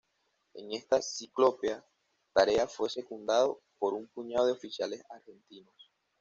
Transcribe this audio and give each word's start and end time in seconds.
En 0.55 0.71
esta 0.73 0.99
ciclópea 0.99 1.85
tarea 2.33 2.67
fue 2.67 2.89
secundado 2.89 3.61
por 3.77 3.93
un 3.93 4.07
puñado 4.07 4.47
de 4.47 4.53
oficiales 4.53 5.03
argentinos. 5.11 5.91